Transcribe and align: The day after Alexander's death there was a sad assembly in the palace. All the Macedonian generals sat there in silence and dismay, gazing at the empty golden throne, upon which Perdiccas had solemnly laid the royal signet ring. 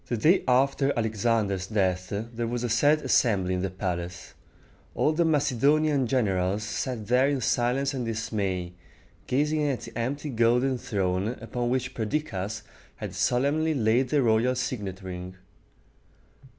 The 0.07 0.17
day 0.17 0.43
after 0.47 0.91
Alexander's 0.97 1.67
death 1.67 2.07
there 2.09 2.47
was 2.47 2.63
a 2.63 2.69
sad 2.69 3.03
assembly 3.03 3.53
in 3.53 3.61
the 3.61 3.69
palace. 3.69 4.33
All 4.95 5.11
the 5.13 5.23
Macedonian 5.23 6.07
generals 6.07 6.63
sat 6.63 7.05
there 7.05 7.27
in 7.29 7.39
silence 7.39 7.93
and 7.93 8.03
dismay, 8.03 8.73
gazing 9.27 9.61
at 9.67 9.81
the 9.81 9.95
empty 9.95 10.31
golden 10.31 10.79
throne, 10.79 11.37
upon 11.39 11.69
which 11.69 11.93
Perdiccas 11.93 12.63
had 12.95 13.13
solemnly 13.13 13.75
laid 13.75 14.09
the 14.09 14.23
royal 14.23 14.55
signet 14.55 15.03
ring. 15.03 15.35